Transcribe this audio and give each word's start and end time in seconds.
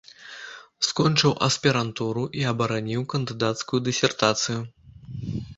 Скончыў 0.87 1.31
аспірантуру 1.49 2.23
і 2.39 2.47
абараніў 2.53 3.01
кандыдацкую 3.15 3.79
дысертацыю. 3.89 4.59